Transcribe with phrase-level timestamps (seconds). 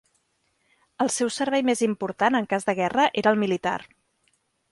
[1.05, 3.77] El seu servei més important, en cas de guerra, era el militar.